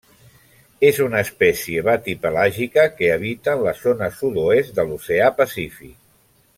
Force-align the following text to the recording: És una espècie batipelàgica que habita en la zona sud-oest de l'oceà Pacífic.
És 0.87 1.01
una 1.07 1.19
espècie 1.25 1.83
batipelàgica 1.89 2.87
que 2.95 3.13
habita 3.17 3.55
en 3.57 3.61
la 3.69 3.77
zona 3.83 4.11
sud-oest 4.23 4.77
de 4.81 4.91
l'oceà 4.91 5.33
Pacífic. 5.43 5.97